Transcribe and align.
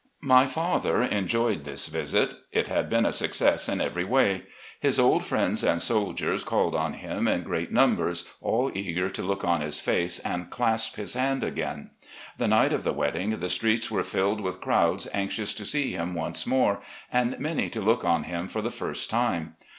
My 0.25 0.47
father 0.47 1.03
enjoyed 1.03 1.63
this 1.63 1.85
visit. 1.87 2.33
It 2.51 2.65
had 2.65 2.89
been 2.89 3.05
a 3.05 3.13
success 3.13 3.69
in 3.69 3.79
every 3.79 4.03
way. 4.03 4.45
His 4.79 4.97
old 4.97 5.23
friends 5.23 5.63
and 5.63 5.79
soldiers 5.79 6.43
called 6.43 6.73
on 6.73 6.93
him 6.93 7.27
in 7.27 7.43
great 7.43 7.71
numbers, 7.71 8.27
all 8.41 8.71
eager 8.73 9.11
to 9.11 9.21
look 9.21 9.43
on 9.45 9.61
his 9.61 9.79
face 9.79 10.17
and 10.17 10.49
clasp 10.49 10.95
his 10.95 11.13
hand 11.13 11.43
again. 11.43 11.91
The 12.39 12.47
night 12.47 12.73
of 12.73 12.83
the 12.83 12.93
wedding, 12.93 13.29
the 13.41 13.47
streets 13.49 13.91
were 13.91 14.01
filled 14.01 14.41
with 14.41 14.59
crowds 14.59 15.07
anxious 15.13 15.53
to 15.53 15.65
see 15.65 15.91
him 15.91 16.15
once 16.15 16.47
more, 16.47 16.79
and 17.13 17.39
many 17.39 17.69
to 17.69 17.79
look 17.79 18.03
on 18.03 18.23
him 18.23 18.47
for 18.47 18.63
the 18.63 18.71
first 18.71 19.07
time. 19.11 19.55